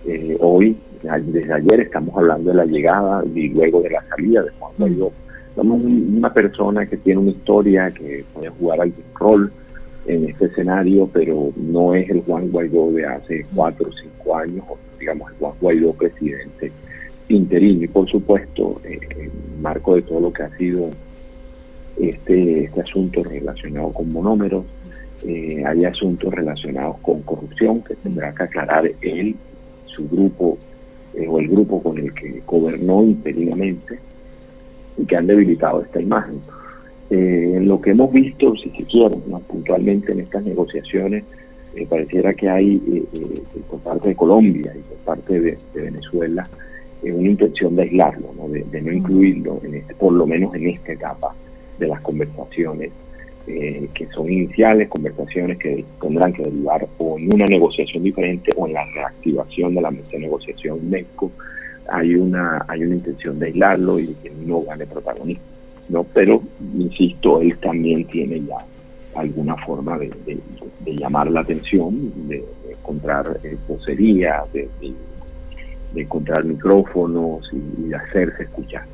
Eh, 0.07 0.37
hoy, 0.41 0.77
desde 1.03 1.53
ayer, 1.53 1.81
estamos 1.81 2.17
hablando 2.17 2.51
de 2.51 2.57
la 2.57 2.65
llegada 2.65 3.23
y 3.35 3.49
luego 3.49 3.83
de 3.83 3.91
la 3.91 4.03
salida 4.09 4.43
de 4.43 4.51
Juan 4.59 4.73
Guaidó 4.79 5.13
somos 5.55 5.83
una 5.83 6.33
persona 6.33 6.87
que 6.87 6.97
tiene 6.97 7.21
una 7.21 7.33
historia, 7.33 7.91
que 7.91 8.25
puede 8.33 8.49
jugar 8.51 8.81
algún 8.81 9.05
rol 9.19 9.53
en 10.07 10.29
este 10.29 10.47
escenario, 10.47 11.09
pero 11.13 11.51
no 11.57 11.95
es 11.95 12.09
el 12.09 12.23
Juan 12.23 12.51
Guaidó 12.51 12.93
de 12.93 13.05
hace 13.05 13.45
cuatro 13.55 13.89
o 13.89 13.93
cinco 13.93 14.37
años, 14.37 14.65
digamos 14.99 15.31
el 15.31 15.37
Juan 15.39 15.53
Guaidó 15.61 15.93
presidente 15.93 16.73
interino. 17.35 17.85
Y 17.85 17.89
por 17.89 18.09
supuesto, 18.09 18.81
eh, 18.85 18.99
en 19.17 19.63
marco 19.63 19.97
de 19.97 20.03
todo 20.03 20.21
lo 20.21 20.33
que 20.33 20.43
ha 20.43 20.57
sido 20.57 20.91
este, 21.99 22.65
este 22.65 22.81
asunto 22.81 23.23
relacionado 23.23 23.93
con 23.93 24.13
monómeros, 24.13 24.65
eh, 25.27 25.63
hay 25.67 25.85
asuntos 25.85 26.33
relacionados 26.33 26.99
con 27.01 27.21
corrupción 27.23 27.83
que 27.83 27.95
tendrá 27.97 28.33
que 28.33 28.45
aclarar 28.45 28.91
él, 29.03 29.37
su 29.85 30.09
grupo 30.09 30.57
eh, 31.15 31.27
o 31.29 31.39
el 31.39 31.49
grupo 31.49 31.83
con 31.83 31.99
el 31.99 32.15
que 32.15 32.43
gobernó 32.47 33.03
interinamente 33.03 33.99
y 34.97 35.05
que 35.05 35.17
han 35.17 35.27
debilitado 35.27 35.83
esta 35.83 36.01
imagen. 36.01 36.41
Eh, 37.11 37.59
lo 37.63 37.81
que 37.81 37.91
hemos 37.91 38.11
visto, 38.13 38.55
si 38.57 38.71
se 38.71 38.85
quiere, 38.85 39.17
puntualmente 39.47 40.13
en 40.13 40.21
estas 40.21 40.45
negociaciones, 40.45 41.25
pareciera 41.89 42.35
que 42.35 42.49
hay 42.49 43.07
por 43.69 43.79
parte 43.81 44.09
de 44.09 44.17
Colombia 44.17 44.73
y 44.77 44.81
por 44.81 44.97
parte 44.99 45.41
de, 45.41 45.59
Venezuela 45.75 46.49
una 47.03 47.31
intención 47.31 47.77
de 47.77 47.83
aislarlo, 47.83 48.29
De, 48.49 48.83
no 48.83 48.93
incluirlo, 48.93 49.61
en 49.65 49.77
este, 49.77 49.95
por 49.95 50.13
lo 50.13 50.27
menos 50.27 50.55
en 50.55 50.69
esta 50.69 50.93
etapa 50.93 51.35
de 51.79 51.89
las 51.89 52.01
conversaciones, 52.01 52.91
que 53.47 54.07
son 54.15 54.31
iniciales, 54.31 54.89
conversaciones 54.89 55.59
que 55.59 55.85
tendrán 56.01 56.33
que 56.33 56.43
derivar 56.43 56.87
o 56.99 57.19
en 57.19 57.35
una 57.35 57.47
negociación 57.47 58.03
diferente 58.03 58.53
o 58.57 58.67
en 58.67 58.75
la 58.75 58.85
reactivación 58.95 59.75
de 59.75 59.81
la 59.81 59.91
mesa 59.91 60.09
de 60.13 60.21
negociación 60.21 60.89
MEXCO 60.89 61.33
hay 61.91 62.15
una 62.15 62.65
hay 62.69 62.85
una 62.85 62.97
intención 62.97 63.39
de 63.39 63.47
aislarlo 63.47 63.99
y 63.99 64.07
de 64.07 64.15
que 64.23 64.31
no 64.47 64.63
gane 64.63 64.87
protagonismo 64.87 65.43
no 65.89 66.05
pero 66.05 66.43
insisto 66.79 67.41
él 67.41 67.57
también 67.59 68.05
tiene 68.05 68.41
ya 68.43 68.59
alguna 69.15 69.57
forma 69.65 69.99
de, 69.99 70.11
llamar 70.87 71.31
la 71.31 71.41
atención 71.41 72.13
de, 72.29 72.45
encontrar 72.71 73.41
eh, 73.43 73.57
de, 74.53 74.69
de, 75.93 76.03
encontrar 76.03 76.45
micrófonos 76.45 77.51
y, 77.53 77.89
de 77.89 77.97
hacerse 77.97 78.45
escuchar 78.45 78.85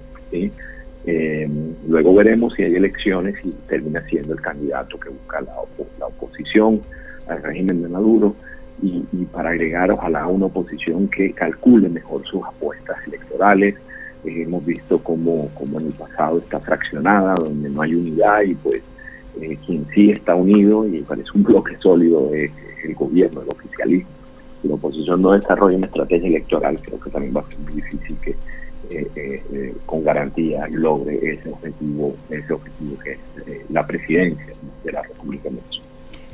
Eh, 1.08 1.48
luego 1.86 2.14
veremos 2.14 2.54
si 2.54 2.64
hay 2.64 2.74
elecciones 2.74 3.36
y 3.44 3.50
termina 3.68 4.02
siendo 4.08 4.32
el 4.32 4.40
candidato 4.40 4.98
que 4.98 5.10
busca 5.10 5.40
la, 5.40 5.54
la 6.00 6.06
oposición 6.06 6.80
al 7.28 7.42
régimen 7.42 7.82
de 7.82 7.88
Maduro 7.88 8.34
y, 8.82 9.24
para 9.32 9.50
agregar 9.50 9.90
ojalá 9.90 10.26
una 10.26 10.46
oposición 10.46 11.08
que 11.08 11.32
calcule 11.32 11.88
mejor 11.88 12.24
sus 12.26 12.42
apuestas 12.44 12.96
electorales. 13.06 13.74
Eh, 14.24 14.42
hemos 14.42 14.64
visto 14.64 14.98
como, 14.98 15.48
como 15.54 15.80
en 15.80 15.86
el 15.86 15.94
pasado 15.94 16.38
está 16.38 16.60
fraccionada, 16.60 17.34
donde 17.34 17.70
no 17.70 17.82
hay 17.82 17.94
unidad 17.94 18.42
y 18.42 18.54
pues 18.54 18.82
eh, 19.40 19.56
quien 19.66 19.86
sí 19.94 20.10
está 20.10 20.34
unido 20.34 20.86
y 20.86 21.00
parece 21.02 21.30
un 21.34 21.44
bloque 21.44 21.76
sólido 21.78 22.34
es 22.34 22.50
el 22.84 22.94
gobierno, 22.94 23.42
el 23.42 23.48
oficialismo. 23.48 24.15
Si 24.62 24.68
la 24.68 24.75
oposición 24.75 25.22
no 25.22 25.32
desarrolla 25.32 25.76
una 25.76 25.86
estrategia 25.86 26.28
electoral, 26.28 26.80
creo 26.82 27.00
que 27.00 27.10
también 27.10 27.36
va 27.36 27.40
a 27.40 27.46
ser 27.46 27.58
muy 27.58 27.75
difícil 27.75 28.16
que 28.22 28.34
eh, 28.88 29.10
eh, 29.16 29.75
con 29.84 30.04
garantía 30.04 30.68
logre 30.70 31.18
ese 31.32 31.48
objetivo, 31.48 32.14
ese 32.30 32.52
objetivo 32.52 32.96
que 33.02 33.12
es 33.12 33.18
eh, 33.46 33.66
la 33.70 33.84
presidencia 33.84 34.46
de 34.84 34.92
la 34.92 35.02
República 35.02 35.50
de 35.50 35.58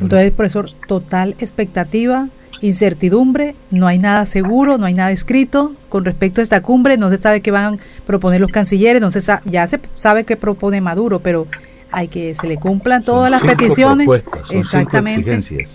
Entonces, 0.00 0.31
profesor, 0.33 0.71
total 0.87 1.35
expectativa, 1.38 2.29
incertidumbre, 2.61 3.55
no 3.71 3.87
hay 3.87 3.99
nada 3.99 4.26
seguro, 4.26 4.76
no 4.76 4.85
hay 4.85 4.93
nada 4.93 5.12
escrito 5.12 5.73
con 5.88 6.05
respecto 6.05 6.41
a 6.41 6.45
esta 6.45 6.61
cumbre, 6.61 6.99
no 6.99 7.09
se 7.11 7.17
sabe 7.17 7.41
qué 7.41 7.50
van 7.50 7.75
a 7.75 7.79
proponer 8.05 8.41
los 8.41 8.50
cancilleres, 8.50 9.00
no 9.00 9.11
se 9.11 9.21
ya 9.47 9.67
se 9.67 9.81
sabe 9.95 10.25
qué 10.25 10.37
propone 10.37 10.83
Maduro, 10.83 11.21
pero 11.21 11.47
hay 11.91 12.09
que 12.09 12.35
se 12.35 12.47
le 12.47 12.59
cumplan 12.59 13.02
todas 13.02 13.31
las 13.31 13.43
peticiones. 13.43 14.07
Exactamente. 14.50 15.67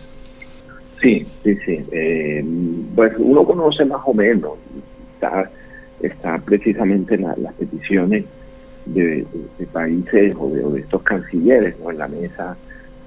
Sí, 1.02 1.26
sí, 1.44 1.56
sí. 1.66 1.86
pues 2.96 3.14
uno 3.18 3.46
conoce 3.46 3.86
más 3.86 4.02
o 4.06 4.14
menos. 4.14 4.54
Está 6.02 6.38
precisamente 6.40 7.18
las 7.18 7.54
peticiones 7.58 8.26
de, 8.86 9.26
países 9.72 10.36
o 10.40 10.50
de, 10.50 10.80
estos 10.80 11.02
cancilleres 11.04 11.80
¿no? 11.80 11.92
en 11.92 11.98
la 11.98 12.08
mesa. 12.08 12.56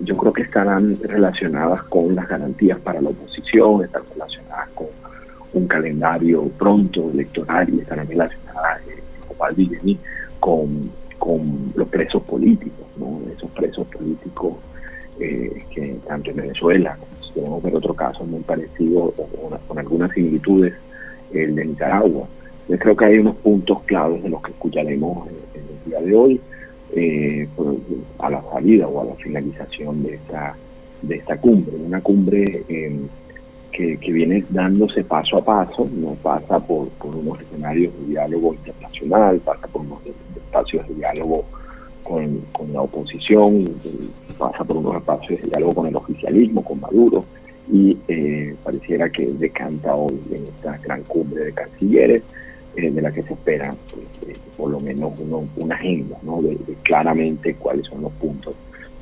Yo 0.01 0.17
creo 0.17 0.33
que 0.33 0.43
estarán 0.43 0.97
relacionadas 1.03 1.83
con 1.85 2.15
las 2.15 2.29
garantías 2.29 2.79
para 2.81 3.01
la 3.01 3.11
oposición, 3.11 3.85
están 3.85 4.03
relacionadas 4.13 4.69
con 4.71 4.87
un 5.53 5.67
calendario 5.67 6.49
pronto 6.59 7.11
electoral 7.11 7.69
y 7.71 7.81
estarán 7.81 8.07
relacionadas, 8.09 8.81
eh, 8.89 9.97
con, 10.39 10.91
con 11.19 11.73
los 11.75 11.89
presos 11.89 12.23
políticos, 12.23 12.87
¿no? 12.97 13.21
esos 13.35 13.51
presos 13.51 13.87
políticos 13.89 14.55
eh, 15.19 15.65
que 15.75 15.97
tanto 16.07 16.31
en 16.31 16.37
Venezuela, 16.37 16.97
como 16.99 17.20
podemos 17.31 17.63
ver 17.63 17.77
otro 17.77 17.95
caso 17.95 18.25
muy 18.25 18.41
parecido, 18.41 19.13
o, 19.17 19.59
con 19.67 19.79
algunas 19.79 20.13
similitudes, 20.13 20.75
el 21.33 21.55
de 21.55 21.65
Nicaragua, 21.65 22.27
yo 22.71 22.79
creo 22.79 22.97
que 22.97 23.05
hay 23.05 23.19
unos 23.19 23.35
puntos 23.37 23.83
claves 23.83 24.23
de 24.23 24.29
los 24.29 24.41
que 24.43 24.53
escucharemos 24.53 25.29
en, 25.29 25.35
el 25.61 25.91
día 25.91 26.01
de 26.01 26.15
hoy, 26.15 26.41
eh, 26.95 27.49
a 28.19 28.31
la 28.31 28.43
salida 28.53 28.87
o 28.87 29.01
a 29.01 29.05
la 29.07 29.15
finalización 29.15 30.05
de 30.05 30.15
esta, 30.15 30.55
de 31.03 31.17
esta 31.17 31.37
cumbre. 31.37 31.75
Una 31.77 32.01
cumbre 32.01 32.65
em, 32.69 33.09
que, 33.73 34.13
viene 34.13 34.45
dándose 34.51 35.03
paso 35.03 35.39
a 35.39 35.45
paso, 35.45 35.89
no 35.93 36.15
pasa 36.23 36.61
por, 36.61 36.89
unos 37.03 37.41
escenarios 37.41 37.93
de 38.01 38.07
diálogo 38.13 38.55
internacional, 38.55 39.41
pasa 39.41 39.67
por 39.67 39.83
unos 39.83 39.99
espacios 40.37 40.87
de 40.89 40.95
diálogo 40.95 41.45
con, 42.53 42.73
la 42.73 42.83
oposición, 42.83 43.65
pasa 44.39 44.65
por 44.65 44.79
unos 44.79 44.97
espacios 44.97 45.41
de 45.41 45.49
diálogo 45.49 45.75
con 45.75 45.87
el 45.87 45.97
oficialismo, 45.97 46.65
con 46.65 46.81
Maduro, 46.81 47.25
y 47.71 47.97
eh, 48.09 48.55
pareciera 48.65 49.09
que 49.11 49.27
decanta 49.27 49.95
hoy 49.95 50.19
en 50.33 50.45
esta 50.45 50.77
gran 50.79 51.03
cumbre 51.05 51.45
de 51.45 51.53
cancilleres 51.53 52.23
eh, 52.77 52.91
de 52.91 53.03
la 53.03 53.13
que 53.13 53.23
se 53.23 53.35
espera 53.35 53.75
pues, 53.93 54.31
eh, 54.31 54.39
por 54.57 54.71
lo 54.71 54.81
menos 54.81 55.13
una 55.57 55.75
agenda, 55.77 56.17
¿no? 56.23 56.43
De, 56.43 56.59
claramente 56.83 57.55
cuáles 57.55 57.87
son 57.87 58.03
los 58.03 58.13
puntos 58.13 58.57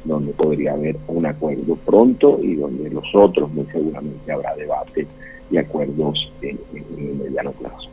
donde 0.05 0.33
podría 0.33 0.73
haber 0.73 0.97
un 1.07 1.27
acuerdo 1.27 1.77
pronto 1.77 2.39
y 2.43 2.57
donde 2.57 2.91
los 2.91 3.05
otros 3.15 3.51
muy 3.53 3.65
seguramente 3.67 4.31
habrá 4.31 4.55
debate 4.55 5.07
y 5.51 5.57
acuerdos 5.57 6.31
en, 6.43 6.59
en 6.75 7.09
el 7.09 7.15
mediano 7.17 7.53
plazo. 7.53 7.89